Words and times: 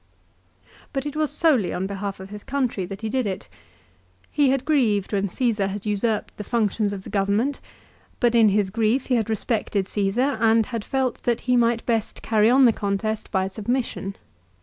But 0.93 1.05
it 1.05 1.15
was 1.15 1.29
solely 1.29 1.71
on 1.71 1.85
behalf 1.85 2.19
of 2.19 2.31
his 2.31 2.43
country 2.43 2.85
that 2.87 3.01
he 3.01 3.07
did 3.09 3.27
it. 3.27 3.47
He 4.31 4.49
had 4.49 4.65
grieved 4.65 5.13
when 5.13 5.29
Caesar 5.29 5.67
had 5.67 5.85
usurped 5.85 6.35
the 6.37 6.43
functions 6.43 6.91
of 6.91 7.03
the 7.03 7.11
government; 7.11 7.59
but 8.19 8.33
in 8.33 8.49
his 8.49 8.71
grief 8.71 9.05
he 9.05 9.15
had 9.15 9.29
respected 9.29 9.87
Caesar 9.87 10.39
and 10.41 10.65
had 10.65 10.83
felt 10.83 11.21
that 11.21 11.41
he 11.41 11.55
might 11.55 11.85
best 11.85 12.23
carry 12.23 12.49
on 12.49 12.65
the 12.65 12.73
contest 12.73 13.29
by 13.29 13.45
submission. 13.45 14.15